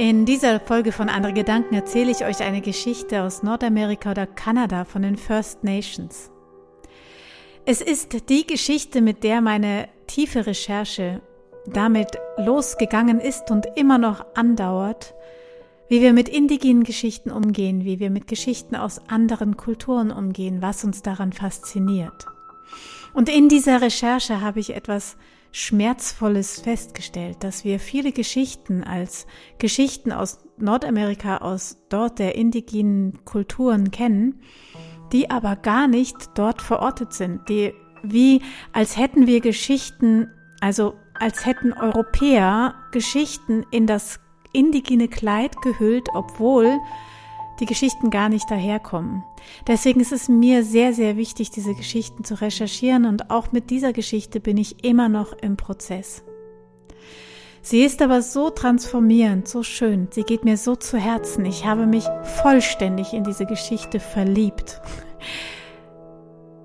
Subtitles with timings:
[0.00, 4.86] In dieser Folge von Andere Gedanken erzähle ich euch eine Geschichte aus Nordamerika oder Kanada
[4.86, 6.30] von den First Nations.
[7.66, 11.20] Es ist die Geschichte, mit der meine tiefe Recherche
[11.66, 15.12] damit losgegangen ist und immer noch andauert,
[15.90, 20.82] wie wir mit indigenen Geschichten umgehen, wie wir mit Geschichten aus anderen Kulturen umgehen, was
[20.82, 22.24] uns daran fasziniert.
[23.12, 25.18] Und in dieser Recherche habe ich etwas
[25.52, 29.26] Schmerzvolles festgestellt, dass wir viele Geschichten als
[29.58, 34.40] Geschichten aus Nordamerika, aus dort der indigenen Kulturen kennen,
[35.12, 37.72] die aber gar nicht dort verortet sind, die
[38.02, 44.20] wie als hätten wir Geschichten, also als hätten Europäer Geschichten in das
[44.52, 46.78] indigene Kleid gehüllt, obwohl
[47.60, 49.22] die Geschichten gar nicht daherkommen.
[49.66, 53.92] Deswegen ist es mir sehr, sehr wichtig, diese Geschichten zu recherchieren und auch mit dieser
[53.92, 56.24] Geschichte bin ich immer noch im Prozess.
[57.62, 61.44] Sie ist aber so transformierend, so schön, sie geht mir so zu Herzen.
[61.44, 62.04] Ich habe mich
[62.42, 64.80] vollständig in diese Geschichte verliebt,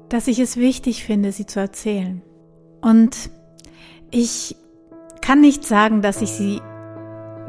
[0.07, 2.21] dass ich es wichtig finde, sie zu erzählen.
[2.81, 3.29] Und
[4.09, 4.55] ich
[5.21, 6.61] kann nicht sagen, dass ich sie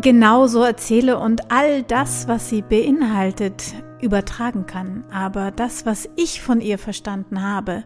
[0.00, 5.05] genauso erzähle und all das, was sie beinhaltet, übertragen kann.
[5.11, 7.84] Aber das, was ich von ihr verstanden habe,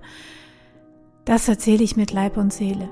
[1.25, 2.89] das erzähle ich mit Leib und Seele.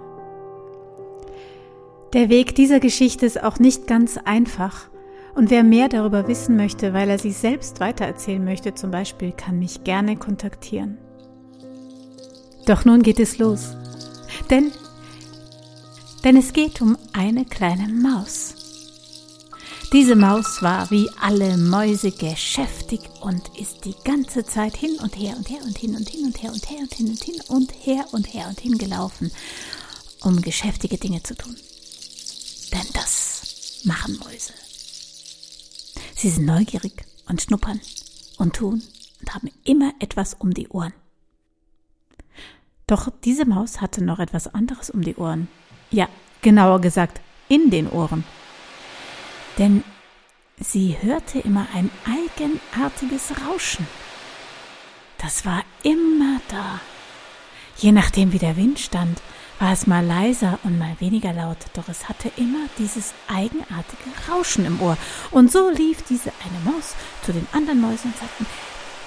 [2.13, 4.89] Der Weg dieser Geschichte ist auch nicht ganz einfach.
[5.35, 9.59] Und wer mehr darüber wissen möchte, weil er sie selbst weitererzählen möchte, zum Beispiel, kann
[9.59, 10.99] mich gerne kontaktieren.
[12.67, 13.77] Doch nun geht es los.
[14.51, 14.73] Denn,
[16.25, 18.58] denn es geht um eine kleine Maus.
[19.93, 25.35] Diese Maus war wie alle Mäuse geschäftig und ist die ganze Zeit hin und her
[25.35, 27.73] und her und hin und hin und her und her und hin und hin und
[27.87, 29.33] her und her und hin gelaufen,
[30.21, 31.57] um geschäftige Dinge zu tun.
[32.71, 34.53] Denn das machen Mäuse.
[36.15, 37.81] Sie sind neugierig und schnuppern
[38.37, 38.83] und tun
[39.21, 40.93] und haben immer etwas um die Ohren.
[42.87, 45.49] Doch diese Maus hatte noch etwas anderes um die Ohren.
[45.91, 46.11] Ja,
[46.43, 48.25] genauer gesagt, in den Ohren
[49.59, 49.85] denn
[50.59, 53.87] sie hörte immer ein eigenartiges Rauschen.
[55.19, 56.81] Das war immer da.
[57.77, 59.21] Je nachdem, wie der Wind stand,
[59.59, 64.65] war es mal leiser und mal weniger laut, doch es hatte immer dieses eigenartige Rauschen
[64.65, 64.97] im Ohr.
[65.31, 68.47] Und so lief diese eine Maus zu den anderen Mäusen und sagten,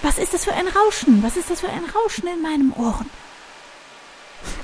[0.01, 1.23] was ist das für ein Rauschen?
[1.23, 3.09] Was ist das für ein Rauschen in meinem Ohren?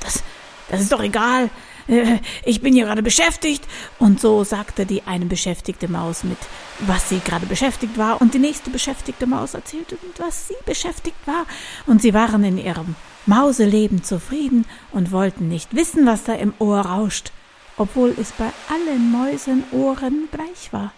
[0.02, 0.24] Das,
[0.70, 1.50] das ist doch egal,
[1.88, 3.64] äh, ich bin hier gerade beschäftigt.
[4.00, 6.38] Und so sagte die eine beschäftigte Maus mit,
[6.80, 8.22] was sie gerade beschäftigt war.
[8.22, 11.46] Und die nächste beschäftigte Maus erzählte, was sie beschäftigt war.
[11.86, 12.96] Und sie waren in ihrem
[13.26, 17.32] Mauseleben zufrieden und wollten nicht wissen, was da im Ohr rauscht,
[17.76, 20.94] obwohl es bei allen Mäusen Ohren gleich war.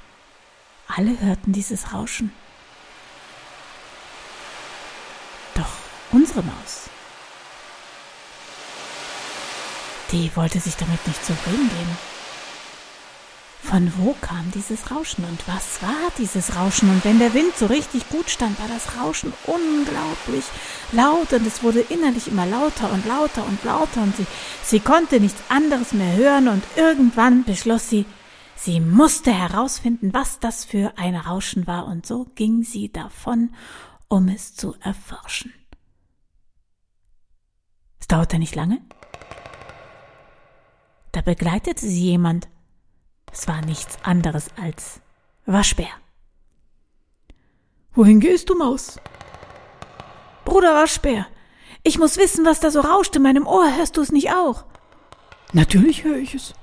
[0.88, 2.32] Alle hörten dieses Rauschen.
[5.56, 5.72] Doch
[6.12, 6.90] unsere Maus
[10.12, 11.98] Die wollte sich damit nicht zufrieden geben.
[13.62, 16.90] Von wo kam dieses Rauschen und was war dieses Rauschen?
[16.90, 20.46] Und wenn der Wind so richtig gut stand, war das Rauschen unglaublich
[20.92, 24.26] laut und es wurde innerlich immer lauter und lauter und lauter und sie,
[24.64, 28.06] sie konnte nichts anderes mehr hören und irgendwann beschloss sie,
[28.56, 33.54] sie musste herausfinden, was das für ein Rauschen war und so ging sie davon,
[34.08, 35.54] um es zu erforschen.
[38.00, 38.82] Es dauerte nicht lange.
[41.12, 42.48] Da begleitete sie jemand.
[43.32, 45.02] Es war nichts anderes als
[45.46, 45.90] Waschbär.
[47.94, 49.00] Wohin gehst du, Maus?
[50.46, 51.28] Bruder Waschbär,
[51.84, 53.76] ich muss wissen, was da so rauscht in meinem Ohr.
[53.76, 54.66] Hörst du es nicht auch?
[55.54, 56.54] Natürlich höre ich es.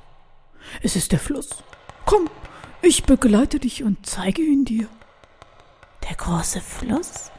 [0.83, 1.63] Es ist der Fluss.
[2.05, 2.29] Komm,
[2.83, 4.89] ich begleite dich und zeige ihn dir.
[6.09, 7.31] Der große Fluss?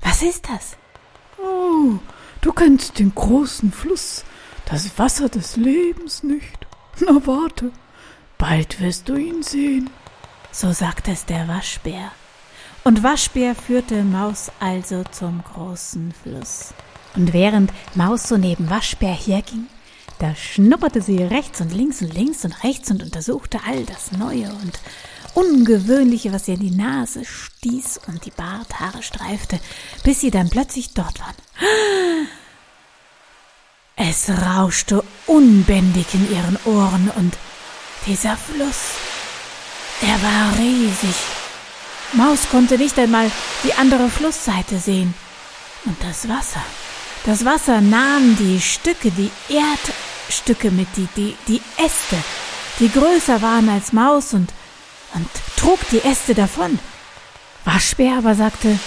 [0.00, 0.76] Was ist das?
[1.38, 1.98] Oh,
[2.40, 4.24] du kennst den großen Fluss,
[4.66, 6.66] das Wasser des Lebens nicht.
[7.00, 7.72] Na warte,
[8.38, 9.90] bald wirst du ihn sehen.
[10.52, 12.12] So sagte es der Waschbär.
[12.84, 16.74] Und Waschbär führte Maus also zum großen Fluss.
[17.16, 19.66] Und während Maus so neben Waschbär herging,
[20.18, 24.48] da schnupperte sie rechts und links und links und rechts und untersuchte all das Neue
[24.62, 24.80] und
[25.34, 29.58] Ungewöhnliche, was ihr in die Nase stieß und die Barthaare streifte,
[30.04, 31.34] bis sie dann plötzlich dort waren.
[34.06, 37.34] Es rauschte unbändig in ihren Ohren und
[38.06, 38.90] dieser Fluss,
[40.02, 41.16] er war riesig.
[42.12, 43.30] Maus konnte nicht einmal
[43.62, 45.14] die andere Flussseite sehen.
[45.86, 46.62] Und das Wasser,
[47.24, 52.22] das Wasser nahm die Stücke, die Erdstücke mit, die, die, die Äste,
[52.80, 54.52] die größer waren als Maus und,
[55.14, 56.78] und trug die Äste davon.
[57.64, 58.78] Waschbär aber sagte,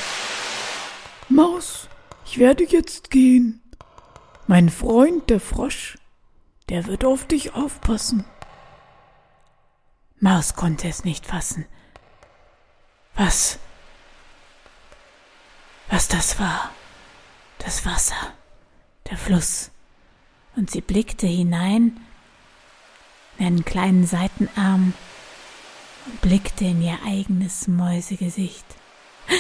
[1.28, 1.88] Maus,
[2.24, 3.64] ich werde jetzt gehen.
[4.50, 5.98] Mein Freund, der Frosch,
[6.70, 8.24] der wird auf dich aufpassen.
[10.22, 11.66] Maus konnte es nicht fassen.
[13.16, 13.60] Was?
[15.90, 16.72] Was das war?
[17.58, 18.34] Das Wasser,
[19.10, 19.70] der Fluss.
[20.56, 22.00] Und sie blickte hinein
[23.38, 24.94] in einen kleinen Seitenarm
[26.06, 28.66] und blickte in ihr eigenes Mäusegesicht.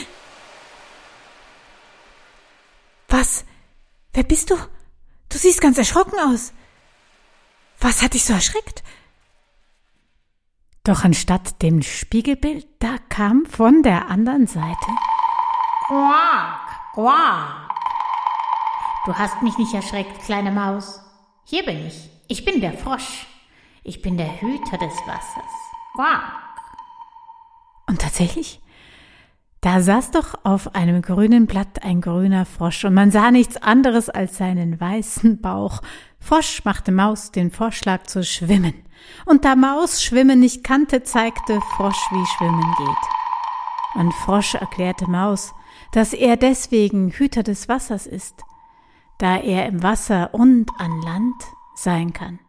[3.07, 3.45] Was?
[4.11, 4.57] Wer bist du?
[5.29, 6.53] Du siehst ganz erschrocken aus.
[7.79, 8.83] Was hat dich so erschreckt?
[10.83, 14.87] Doch anstatt dem Spiegelbild, da kam von der anderen Seite
[15.87, 17.69] Quack, quack.
[19.05, 21.01] Du hast mich nicht erschreckt, kleine Maus.
[21.45, 22.09] Hier bin ich.
[22.27, 23.25] Ich bin der Frosch.
[23.83, 25.53] Ich bin der Hüter des Wassers.
[25.95, 26.23] Quack.
[27.87, 28.61] Und tatsächlich,
[29.67, 34.09] da saß doch auf einem grünen Blatt ein grüner Frosch und man sah nichts anderes
[34.09, 35.81] als seinen weißen Bauch.
[36.21, 38.73] Frosch machte Maus den Vorschlag zu schwimmen.
[39.25, 44.01] Und da Maus Schwimmen nicht kannte, zeigte Frosch, wie Schwimmen geht.
[44.01, 45.53] Und Frosch erklärte Maus,
[45.91, 48.35] dass er deswegen Hüter des Wassers ist,
[49.17, 51.43] da er im Wasser und an Land
[51.75, 52.39] sein kann.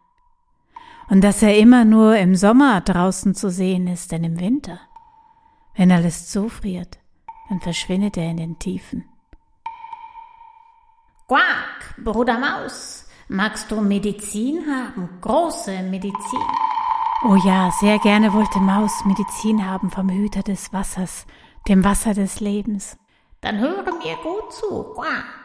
[1.09, 4.79] Und dass er immer nur im Sommer draußen zu sehen ist, denn im Winter,
[5.75, 6.98] wenn alles zufriert,
[7.49, 9.05] dann verschwindet er in den Tiefen.
[11.27, 15.09] Quack, Bruder Maus, magst du Medizin haben?
[15.21, 16.39] Große Medizin.
[17.23, 21.25] Oh ja, sehr gerne wollte Maus Medizin haben vom Hüter des Wassers,
[21.67, 22.97] dem Wasser des Lebens.
[23.41, 24.93] Dann höre mir gut zu.
[24.95, 25.38] Quack.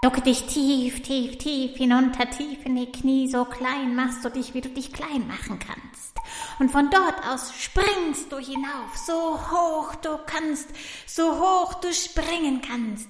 [0.00, 4.54] Ducke dich tief, tief, tief hinunter, tief in die Knie, so klein machst du dich,
[4.54, 6.16] wie du dich klein machen kannst.
[6.60, 10.68] Und von dort aus springst du hinauf, so hoch du kannst,
[11.04, 13.08] so hoch du springen kannst.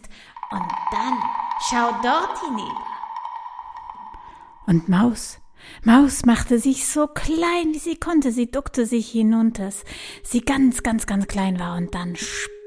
[0.51, 1.19] Und dann
[1.69, 2.87] schau dort hinüber.
[4.67, 5.41] Und Maus,
[5.83, 8.33] Maus machte sich so klein, wie sie konnte.
[8.33, 9.71] Sie duckte sich hinunter,
[10.23, 12.17] sie ganz, ganz, ganz klein war und dann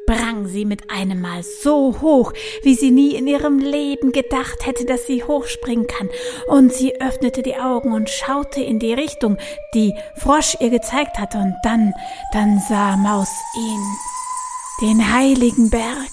[0.04, 2.34] sprang sie mit einem Mal so hoch,
[2.64, 6.10] wie sie nie in ihrem Leben gedacht hätte, dass sie hochspringen kann.
[6.48, 9.38] Und sie öffnete die Augen und schaute in die Richtung,
[9.74, 11.38] die Frosch ihr gezeigt hatte.
[11.38, 11.94] Und dann,
[12.34, 13.84] dann sah Maus ihn,
[14.82, 16.12] den heiligen Berg.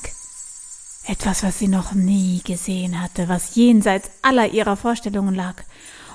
[1.06, 5.54] Etwas, was sie noch nie gesehen hatte, was jenseits aller ihrer Vorstellungen lag.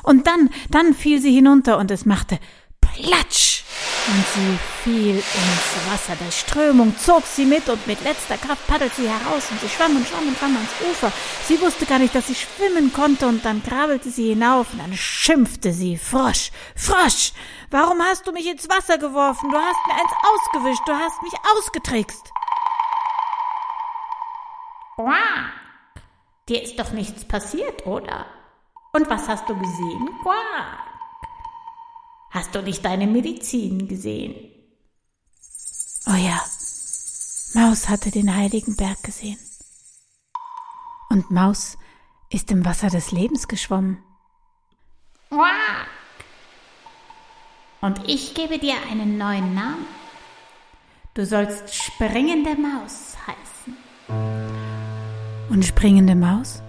[0.03, 2.39] Und dann, dann fiel sie hinunter und es machte
[2.81, 3.52] Platsch!
[4.05, 6.17] Und sie fiel ins Wasser.
[6.17, 9.95] Der Strömung zog sie mit und mit letzter Kraft paddelte sie heraus und sie schwamm
[9.95, 11.11] und schwamm und schwamm ans Ufer.
[11.47, 14.93] Sie wusste gar nicht, dass sie schwimmen konnte und dann krabbelte sie hinauf und dann
[14.93, 15.97] schimpfte sie.
[15.97, 17.31] Frosch, Frosch,
[17.71, 19.49] warum hast du mich ins Wasser geworfen?
[19.49, 22.29] Du hast mir eins ausgewischt, du hast mich ausgetrickst.
[24.95, 25.53] Quack.
[26.49, 28.25] Dir ist doch nichts passiert, oder?
[28.91, 30.09] Und was hast du gesehen?
[30.23, 30.92] Quack.
[32.33, 34.33] Hast du nicht deine Medizin gesehen?
[36.07, 36.41] Oh ja,
[37.53, 39.37] Maus hatte den heiligen Berg gesehen.
[41.11, 41.77] Und Maus
[42.31, 43.99] ist im Wasser des Lebens geschwommen.
[45.29, 45.87] Quack.
[47.81, 49.85] Und ich gebe dir einen neuen Namen.
[51.13, 53.77] Du sollst springende Maus heißen.
[55.51, 56.63] Und springende Maus?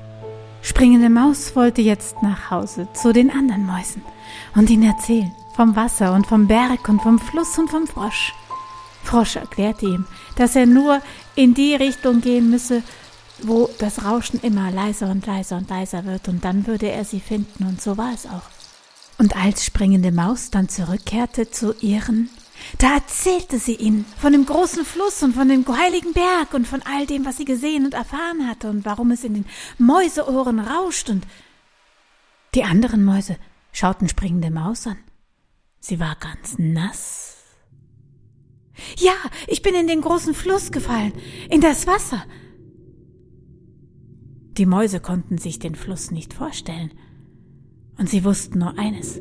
[0.61, 4.03] Springende Maus wollte jetzt nach Hause zu den anderen Mäusen
[4.55, 8.35] und ihnen erzählen vom Wasser und vom Berg und vom Fluss und vom Frosch.
[9.03, 10.07] Frosch erklärte ihm,
[10.37, 11.01] dass er nur
[11.35, 12.83] in die Richtung gehen müsse,
[13.43, 17.21] wo das Rauschen immer leiser und leiser und leiser wird, und dann würde er sie
[17.21, 18.49] finden, und so war es auch.
[19.19, 22.31] Und als springende Maus dann zurückkehrte zu ihren
[22.79, 26.83] da erzählte sie ihnen von dem großen Fluss und von dem heiligen Berg und von
[26.83, 29.47] all dem, was sie gesehen und erfahren hatte und warum es in den
[29.79, 31.27] Mäuseohren rauscht und
[32.55, 33.37] die anderen Mäuse
[33.73, 34.99] schauten springende Maus an.
[35.87, 37.37] Sie war ganz nass.
[38.97, 39.13] Ja,
[39.47, 41.13] ich bin in den großen Fluss gefallen,
[41.51, 42.25] in das Wasser.
[44.57, 46.91] Die Mäuse konnten sich den Fluss nicht vorstellen,
[47.99, 49.21] und sie wussten nur eines.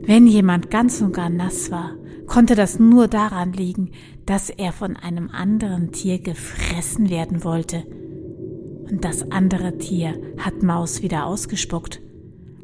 [0.00, 1.94] Wenn jemand ganz und gar nass war,
[2.26, 3.92] konnte das nur daran liegen,
[4.26, 7.84] dass er von einem anderen Tier gefressen werden wollte.
[8.90, 12.00] Und das andere Tier hat Maus wieder ausgespuckt.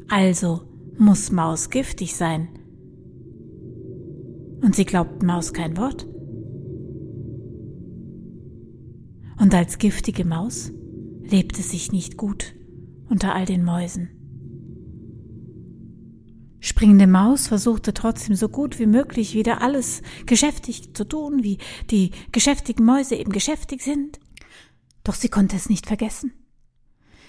[0.09, 0.63] Also
[0.97, 2.49] muss Maus giftig sein.
[4.65, 6.07] Und sie glaubten Maus kein Wort.
[9.39, 10.71] Und als giftige Maus
[11.21, 12.55] lebte sich nicht gut
[13.07, 14.09] unter all den Mäusen.
[16.61, 21.59] springende Maus versuchte trotzdem so gut wie möglich wieder alles geschäftig zu tun, wie
[21.91, 24.19] die geschäftigen Mäuse eben geschäftig sind.
[25.03, 26.33] Doch sie konnte es nicht vergessen.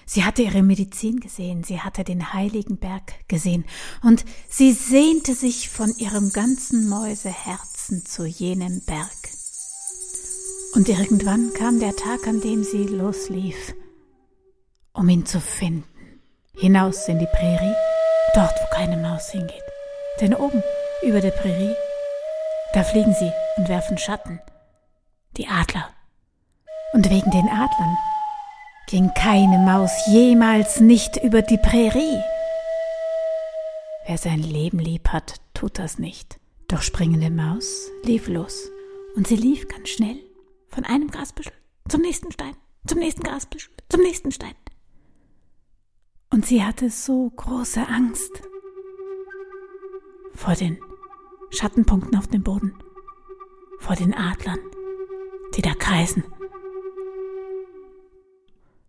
[0.09, 3.65] Sie hatte ihre Medizin gesehen, sie hatte den heiligen Berg gesehen,
[4.01, 9.11] und sie sehnte sich von ihrem ganzen Mäuseherzen zu jenem Berg.
[10.75, 13.75] Und irgendwann kam der Tag, an dem sie loslief,
[14.93, 15.83] um ihn zu finden,
[16.55, 17.75] hinaus in die Prärie,
[18.33, 19.63] dort, wo keine Maus hingeht.
[20.21, 20.63] Denn oben,
[21.01, 21.75] über der Prärie,
[22.73, 24.39] da fliegen sie und werfen Schatten,
[25.35, 25.89] die Adler.
[26.93, 27.97] Und wegen den Adlern
[28.87, 32.23] ging keine Maus jemals nicht über die Prärie.
[34.07, 36.39] Wer sein Leben lieb hat, tut das nicht.
[36.69, 38.69] Doch springende Maus lief los.
[39.15, 40.17] Und sie lief ganz schnell
[40.69, 41.53] von einem Grasbüschel
[41.89, 44.55] zum nächsten Stein, zum nächsten Grasbüschel, zum nächsten Stein.
[46.29, 48.41] Und sie hatte so große Angst
[50.33, 50.77] vor den
[51.49, 52.73] Schattenpunkten auf dem Boden,
[53.79, 54.59] vor den Adlern,
[55.55, 56.23] die da kreisen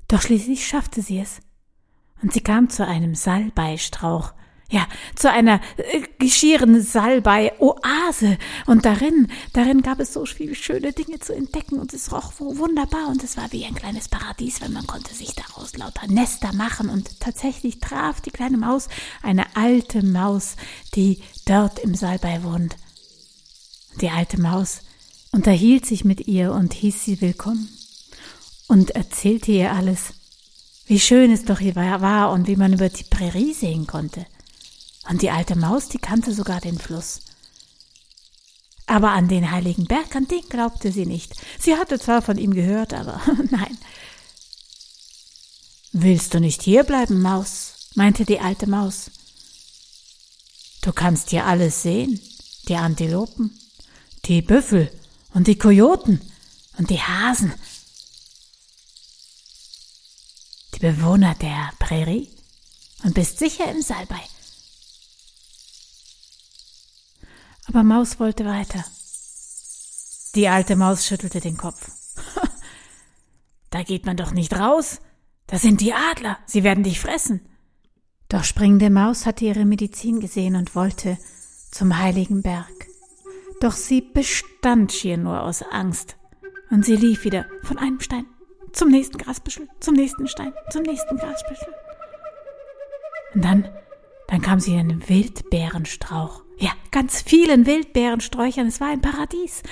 [0.08, 1.40] doch schließlich schaffte sie es.
[2.22, 4.32] Und sie kam zu einem Salbeistrauch,
[4.70, 8.36] ja, zu einer äh, geschieren Salbei-Oase.
[8.66, 13.08] Und darin, darin gab es so viele schöne Dinge zu entdecken und es roch wunderbar
[13.08, 16.90] und es war wie ein kleines Paradies, weil man konnte sich daraus lauter Nester machen
[16.90, 18.88] und tatsächlich traf die kleine Maus
[19.22, 20.56] eine alte Maus,
[20.94, 22.76] die dort im Salbei wohnt.
[24.02, 24.80] Die alte Maus
[25.32, 27.77] unterhielt sich mit ihr und hieß sie willkommen
[28.68, 30.12] und erzählte ihr alles,
[30.86, 34.24] wie schön es doch hier war und wie man über die Prärie sehen konnte.
[35.10, 37.20] Und die alte Maus, die kannte sogar den Fluss.
[38.86, 41.34] Aber an den heiligen Berg, an den glaubte sie nicht.
[41.58, 43.20] Sie hatte zwar von ihm gehört, aber
[43.50, 43.76] nein.
[45.92, 47.90] Willst du nicht hierbleiben, Maus?
[47.94, 49.10] meinte die alte Maus.
[50.82, 52.20] Du kannst hier alles sehen,
[52.68, 53.58] die Antilopen,
[54.26, 54.90] die Büffel
[55.34, 56.20] und die Kojoten
[56.78, 57.52] und die Hasen
[60.78, 62.28] die Bewohner der Prärie
[63.04, 64.20] und bist sicher im Salbei.
[67.66, 68.84] Aber Maus wollte weiter.
[70.34, 71.90] Die alte Maus schüttelte den Kopf.
[73.70, 75.00] da geht man doch nicht raus.
[75.46, 76.38] Das sind die Adler.
[76.46, 77.40] Sie werden dich fressen.
[78.28, 81.18] Doch springende Maus hatte ihre Medizin gesehen und wollte
[81.70, 82.86] zum heiligen Berg.
[83.60, 86.16] Doch sie bestand schier nur aus Angst.
[86.70, 88.26] Und sie lief wieder von einem Stein
[88.72, 91.74] zum nächsten Grasbüschel, zum nächsten Stein, zum nächsten Grasbüschel.
[93.34, 93.68] Und dann,
[94.28, 96.42] dann kam sie in einen Wildbeerenstrauch.
[96.58, 98.66] Ja, ganz vielen Wildbeerensträuchern.
[98.66, 99.62] Es war ein Paradies.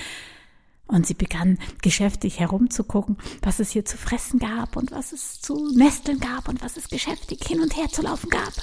[0.87, 5.69] Und sie begann geschäftig herumzugucken, was es hier zu fressen gab und was es zu
[5.75, 8.53] nesteln gab und was es geschäftig hin und her zu laufen gab.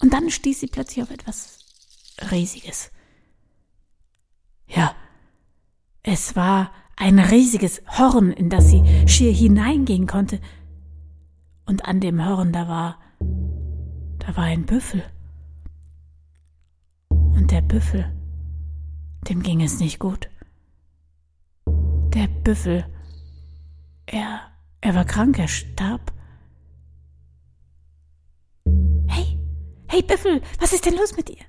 [0.00, 1.60] Und dann stieß sie plötzlich auf etwas
[2.32, 2.90] Riesiges.
[4.66, 4.96] Ja,
[6.02, 10.40] es war ein riesiges Horn, in das sie schier hineingehen konnte.
[11.66, 12.98] Und an dem Horn da war,
[14.18, 15.02] da war ein Büffel.
[17.08, 18.12] Und der Büffel,
[19.28, 20.28] dem ging es nicht gut.
[21.66, 22.84] Der Büffel,
[24.06, 24.40] er,
[24.80, 26.12] er war krank, er starb.
[29.08, 29.38] Hey,
[29.88, 31.44] hey Büffel, was ist denn los mit dir?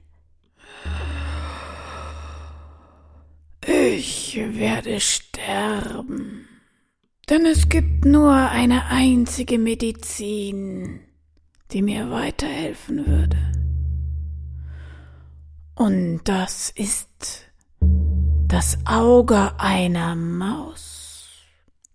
[3.67, 6.48] Ich werde sterben.
[7.29, 11.00] Denn es gibt nur eine einzige Medizin,
[11.72, 13.38] die mir weiterhelfen würde.
[15.74, 17.10] Und das ist
[18.48, 21.27] das Auge einer Maus.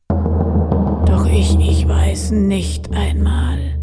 [0.08, 3.78] Doch ich, ich weiß nicht einmal,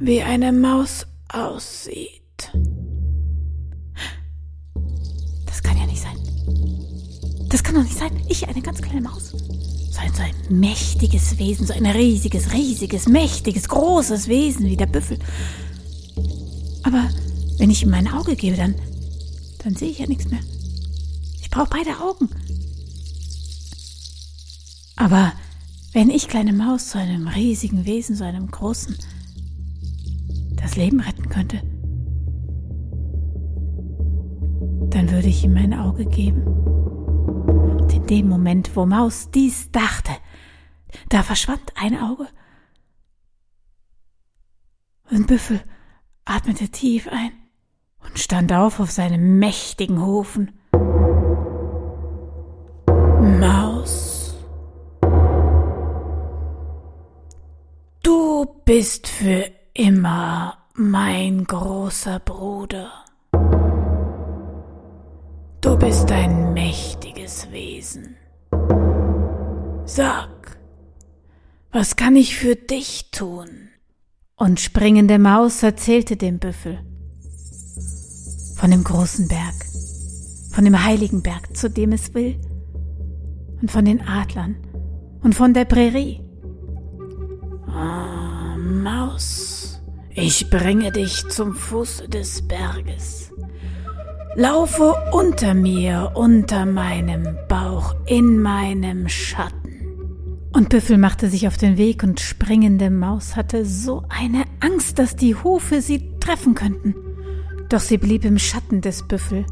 [0.00, 2.21] wie eine Maus aussieht.
[7.72, 8.22] Kann doch nicht sein.
[8.28, 9.30] Ich, eine ganz kleine Maus.
[9.30, 14.86] So ein, so ein mächtiges Wesen, so ein riesiges, riesiges, mächtiges, großes Wesen wie der
[14.86, 15.18] Büffel.
[16.82, 17.08] Aber
[17.56, 18.74] wenn ich ihm mein Auge gebe, dann,
[19.64, 20.40] dann sehe ich ja nichts mehr.
[21.40, 22.28] Ich brauche beide Augen.
[24.96, 25.32] Aber
[25.92, 28.96] wenn ich, kleine Maus, zu einem riesigen Wesen, so einem großen,
[30.56, 31.62] das Leben retten könnte,
[34.90, 36.62] dann würde ich ihm mein Auge geben
[38.08, 40.12] dem Moment, wo Maus dies dachte,
[41.08, 42.28] da verschwand ein Auge.
[45.10, 45.62] Und Büffel
[46.24, 47.32] atmete tief ein
[48.00, 50.58] und stand auf auf seinem mächtigen Hufen.
[53.40, 54.34] Maus,
[58.02, 63.01] du bist für immer mein großer Bruder.
[65.62, 68.16] Du bist ein mächtiges Wesen.
[69.84, 70.58] Sag,
[71.70, 73.68] was kann ich für dich tun?
[74.34, 76.80] Und springende Maus erzählte dem Büffel
[78.56, 79.54] von dem großen Berg,
[80.50, 82.40] von dem heiligen Berg, zu dem es will,
[83.60, 84.56] und von den Adlern
[85.22, 86.24] und von der Prärie.
[87.68, 93.31] Ah, Maus, ich bringe dich zum Fuß des Berges.
[94.34, 100.48] Laufe unter mir, unter meinem Bauch, in meinem Schatten.
[100.54, 105.16] Und Büffel machte sich auf den Weg und springende Maus hatte so eine Angst, dass
[105.16, 106.94] die Hufe sie treffen könnten.
[107.68, 109.44] Doch sie blieb im Schatten des Büffel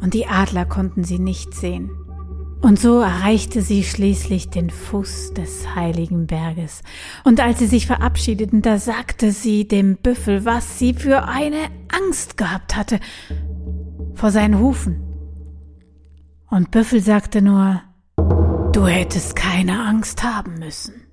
[0.00, 1.90] und die Adler konnten sie nicht sehen.
[2.60, 6.82] Und so erreichte sie schließlich den Fuß des heiligen Berges.
[7.24, 12.36] Und als sie sich verabschiedeten, da sagte sie dem Büffel, was sie für eine Angst
[12.36, 13.00] gehabt hatte
[14.20, 15.02] vor seinen Hufen.
[16.50, 17.80] Und Büffel sagte nur,
[18.72, 21.06] du hättest keine Angst haben müssen.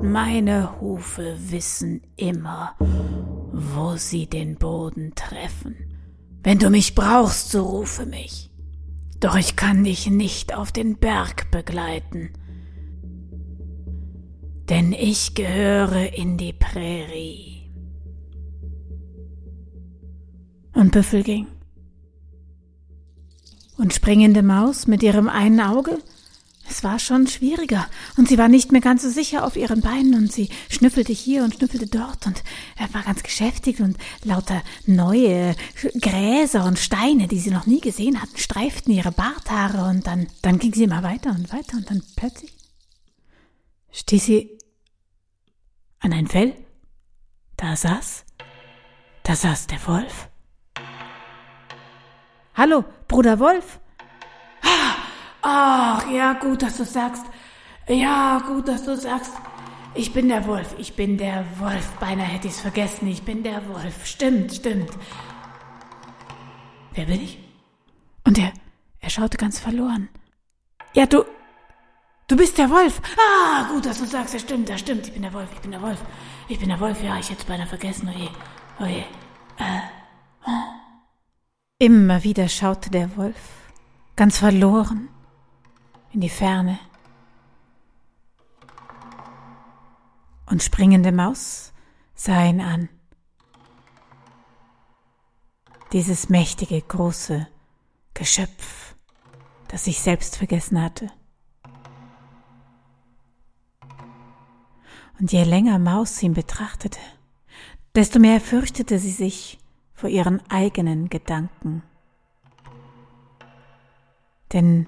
[0.00, 2.76] Meine Hufe wissen immer,
[3.52, 5.74] wo sie den Boden treffen.
[6.44, 8.52] Wenn du mich brauchst, so rufe mich.
[9.18, 12.30] Doch ich kann dich nicht auf den Berg begleiten,
[14.68, 17.72] denn ich gehöre in die Prärie.
[20.74, 21.48] Und Büffel ging.
[23.76, 25.98] Und springende Maus mit ihrem einen Auge?
[26.68, 27.86] Es war schon schwieriger.
[28.16, 30.14] Und sie war nicht mehr ganz so sicher auf ihren Beinen.
[30.14, 32.26] Und sie schnüffelte hier und schnüffelte dort.
[32.26, 32.42] Und
[32.76, 35.54] er war ganz geschäftig und lauter neue
[36.00, 39.88] Gräser und Steine, die sie noch nie gesehen hatten, streiften ihre Barthaare.
[39.90, 41.76] Und dann, dann ging sie immer weiter und weiter.
[41.76, 42.54] Und dann plötzlich
[43.92, 44.58] stieß sie
[46.00, 46.54] an ein Fell.
[47.56, 48.24] Da saß,
[49.22, 50.28] da saß der Wolf.
[52.56, 53.80] Hallo, Bruder Wolf.
[55.42, 57.24] Ach, ja, gut, dass du sagst.
[57.88, 59.32] Ja, gut, dass du sagst.
[59.96, 61.90] Ich bin der Wolf, ich bin der Wolf.
[61.98, 64.06] Beinahe hätte ich's vergessen, ich bin der Wolf.
[64.06, 64.90] Stimmt, stimmt.
[66.92, 67.38] Wer bin ich?
[68.24, 68.52] Und er,
[69.00, 70.08] er schaute ganz verloren.
[70.94, 71.24] Ja, du,
[72.28, 73.02] du bist der Wolf.
[73.18, 75.08] Ah, gut, dass du sagst, ja, stimmt, das stimmt.
[75.08, 75.98] Ich bin der Wolf, ich bin der Wolf.
[76.48, 78.08] Ich bin der Wolf, ja, ich hätte es beinahe vergessen.
[78.08, 78.30] Oje,
[78.78, 79.04] oje.
[79.58, 79.80] Äh,
[80.46, 80.83] oh.
[81.78, 83.72] Immer wieder schaute der Wolf,
[84.14, 85.08] ganz verloren
[86.12, 86.78] in die Ferne.
[90.46, 91.72] Und springende Maus
[92.14, 92.88] sah ihn an.
[95.92, 97.48] Dieses mächtige, große
[98.14, 98.94] Geschöpf,
[99.66, 101.10] das sich selbst vergessen hatte.
[105.18, 107.00] Und je länger Maus ihn betrachtete,
[107.96, 109.58] desto mehr fürchtete sie sich
[109.94, 111.82] vor ihren eigenen Gedanken.
[114.52, 114.86] Denn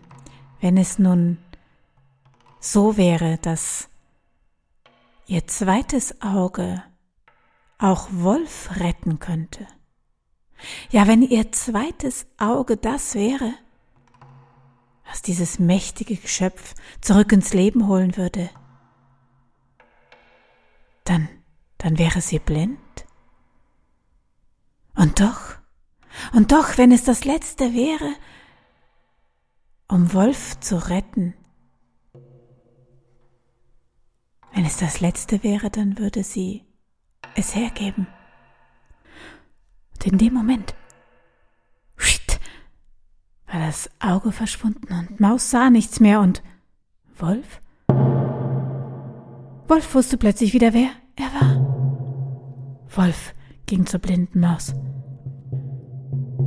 [0.61, 1.38] wenn es nun
[2.61, 3.88] so wäre, dass
[5.27, 6.83] ihr zweites Auge
[7.79, 9.66] auch Wolf retten könnte.
[10.90, 13.53] Ja, wenn ihr zweites Auge das wäre,
[15.07, 18.51] was dieses mächtige Geschöpf zurück ins Leben holen würde,
[21.05, 21.29] dann,
[21.79, 22.79] dann wäre sie blind.
[24.97, 25.57] Und doch,
[26.33, 28.15] und doch, wenn es das letzte wäre,
[29.89, 31.35] um Wolf zu retten.
[34.53, 36.65] Wenn es das letzte wäre, dann würde sie
[37.35, 38.07] es hergeben.
[39.95, 40.75] Und in dem Moment
[43.47, 46.43] war das Auge verschwunden und Maus sah nichts mehr und
[47.17, 47.61] Wolf?
[49.69, 52.87] Wolf wusste plötzlich wieder, wer er war.
[52.95, 53.35] Wolf
[53.67, 54.75] ging zur blinden Maus.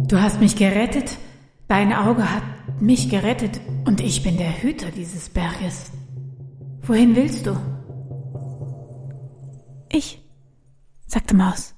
[0.10, 1.18] Du hast mich gerettet.
[1.68, 2.42] Dein Auge hat
[2.82, 5.92] mich gerettet und ich bin der Hüter dieses Berges.
[6.82, 7.56] Wohin willst du?
[9.92, 10.20] Ich,
[11.06, 11.76] sagte Maus.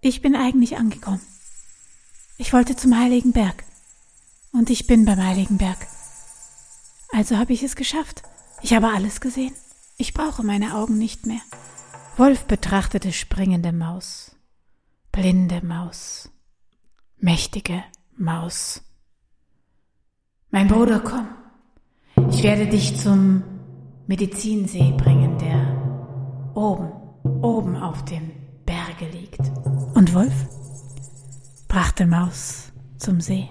[0.00, 1.20] Ich bin eigentlich angekommen.
[2.38, 3.62] Ich wollte zum heiligen Berg.
[4.52, 5.86] Und ich bin beim heiligen Berg.
[7.12, 8.22] Also habe ich es geschafft.
[8.62, 9.54] Ich habe alles gesehen.
[9.98, 11.42] Ich brauche meine Augen nicht mehr.
[12.16, 14.34] Wolf betrachtete springende Maus,
[15.12, 16.30] blinde Maus,
[17.22, 17.84] mächtige
[18.16, 18.82] Maus.
[20.50, 21.28] Mein Bruder, komm.
[22.30, 23.42] Ich werde dich zum
[24.06, 26.92] Medizinsee bringen, der oben,
[27.42, 28.32] oben auf dem
[28.66, 29.40] Berge liegt.
[29.94, 30.34] Und Wolf
[31.68, 33.48] brachte Maus zum See.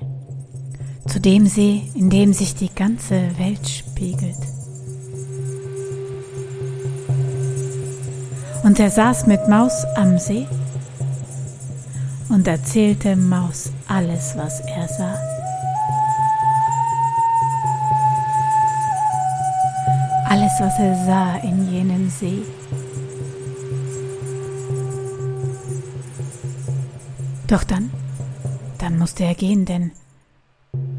[1.07, 4.37] Zu dem See, in dem sich die ganze Welt spiegelt.
[8.63, 10.45] Und er saß mit Maus am See
[12.41, 15.15] und erzählte Maus alles, was er sah.
[20.25, 22.41] Alles, was er sah in jenem See.
[27.47, 27.91] Doch dann,
[28.79, 29.91] dann musste er gehen, denn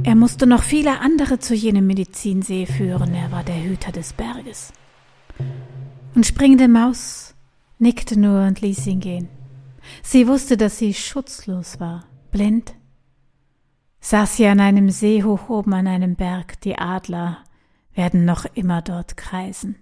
[0.05, 3.15] er musste noch viele andere zu jenem Medizinsee führen.
[3.17, 4.73] Er war der Hüter des Berges.
[6.15, 7.35] Und springende Maus
[7.81, 9.42] nickte nur und ließ ihn gehen.
[10.03, 12.75] Sie wusste, dass sie schutzlos war, blind.
[14.01, 17.45] Saß sie an einem See hoch oben an einem Berg, die Adler
[17.95, 19.77] werden noch immer dort kreisen.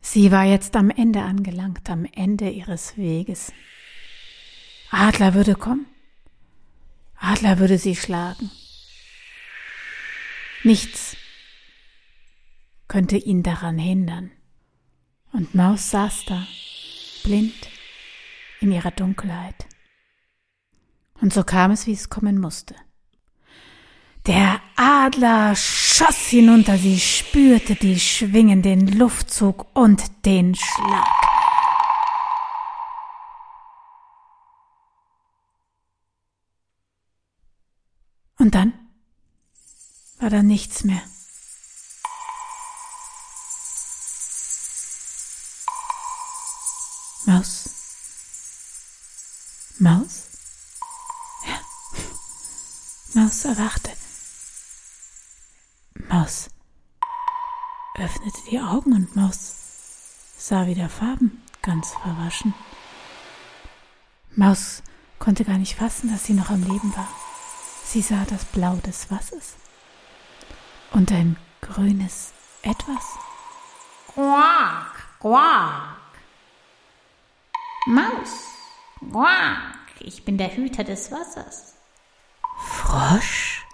[0.00, 3.52] Sie war jetzt am Ende angelangt, am Ende ihres Weges.
[4.90, 5.86] Adler würde kommen.
[7.16, 8.50] Adler würde sie schlagen.
[10.64, 11.16] Nichts
[12.88, 14.30] könnte ihn daran hindern.
[15.32, 16.46] Und Maus saß da,
[17.22, 17.69] blind
[18.60, 19.66] in ihrer Dunkelheit.
[21.20, 22.74] Und so kam es, wie es kommen musste.
[24.26, 31.06] Der Adler schoss hinunter, sie spürte die Schwingen, den Luftzug und den Schlag.
[38.38, 38.72] Und dann
[40.18, 41.02] war da nichts mehr.
[47.26, 47.79] Maus.
[49.80, 50.28] Maus?
[51.46, 51.58] Ja.
[53.14, 53.90] Maus erwachte.
[56.10, 56.50] Maus
[57.94, 59.54] öffnete die Augen und Maus
[60.36, 62.52] sah wieder Farben, ganz verwaschen.
[64.36, 64.82] Maus
[65.18, 67.08] konnte gar nicht fassen, dass sie noch am Leben war.
[67.82, 69.54] Sie sah das Blau des Wassers
[70.92, 73.16] und ein grünes Etwas.
[74.12, 75.96] Quack, quack.
[77.86, 78.59] Maus,
[79.00, 81.74] quack, ich bin der Hüter des Wassers.
[82.56, 83.66] Frosch?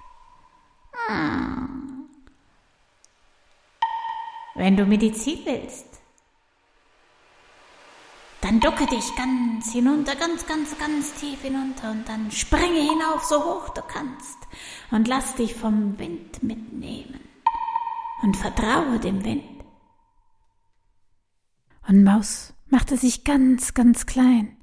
[1.09, 2.09] Hm.
[4.55, 5.87] Wenn du Medizin willst,
[8.41, 13.43] dann ducke dich ganz hinunter, ganz, ganz, ganz tief hinunter und dann springe hinauf, so
[13.45, 14.39] hoch du kannst
[14.91, 17.21] und lass dich vom Wind mitnehmen
[18.23, 19.65] und vertraue dem Wind.
[21.89, 24.56] Und Maus machte sich ganz, ganz klein.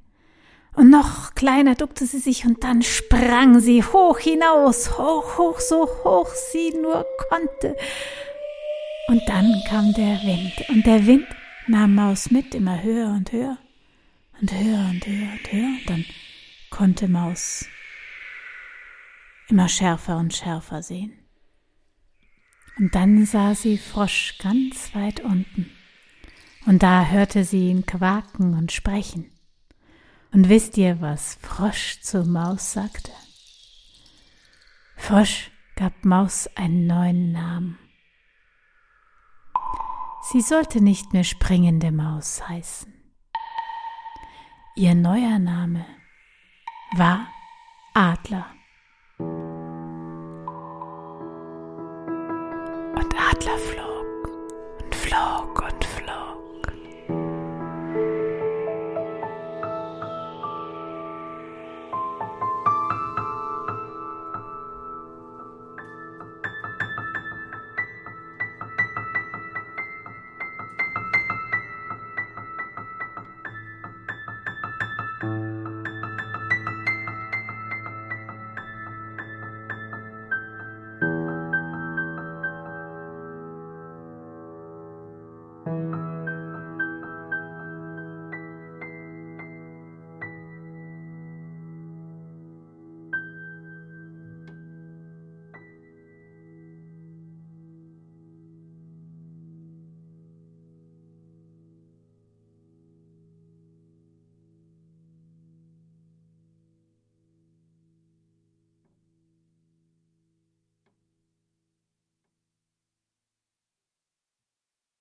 [0.75, 5.87] Und noch kleiner duckte sie sich und dann sprang sie hoch hinaus, hoch, hoch, so
[6.03, 7.77] hoch sie nur konnte.
[9.07, 11.27] Und dann kam der Wind und der Wind
[11.67, 13.57] nahm Maus mit immer höher und höher
[14.41, 15.67] und höher und höher und höher.
[15.67, 16.05] Und dann
[16.71, 17.65] konnte Maus
[19.49, 21.13] immer schärfer und schärfer sehen.
[22.79, 25.69] Und dann sah sie Frosch ganz weit unten.
[26.65, 29.32] Und da hörte sie ihn quaken und sprechen.
[30.33, 33.11] Und wisst ihr, was Frosch zu Maus sagte?
[34.97, 37.77] Frosch gab Maus einen neuen Namen.
[40.31, 42.91] Sie sollte nicht mehr springende Maus heißen.
[44.75, 45.85] Ihr neuer Name
[46.95, 47.27] war
[47.93, 48.47] Adler.